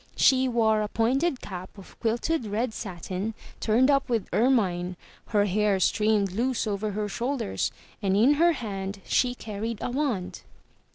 She 0.15 0.47
wore 0.47 0.81
a 0.81 0.87
pointed 0.87 1.41
cap 1.41 1.77
of 1.77 1.95
quilted 1.99 2.47
red 2.47 2.73
satin, 2.73 3.35
turned 3.59 3.91
up 3.91 4.09
with 4.09 4.25
ermine; 4.33 4.95
her 5.27 5.45
hair 5.45 5.79
streamed 5.79 6.31
loose 6.31 6.65
over 6.65 6.93
her 6.93 7.07
shoulders, 7.07 7.71
and 8.01 8.17
in 8.17 8.33
her 8.41 8.53
hand 8.53 9.01
she 9.05 9.35
carried 9.35 9.77
a 9.79 9.91
wand. 9.91 10.41